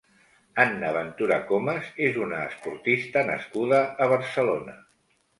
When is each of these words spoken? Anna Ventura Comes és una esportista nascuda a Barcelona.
Anna 0.61 0.87
Ventura 0.93 1.35
Comes 1.49 1.91
és 2.05 2.17
una 2.27 2.39
esportista 2.53 3.23
nascuda 3.27 3.83
a 4.07 4.09
Barcelona. 4.15 4.75